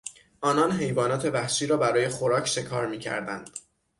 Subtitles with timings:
[0.41, 3.49] آنان حیوانات وحشی را برای خوراک شکار میکردند.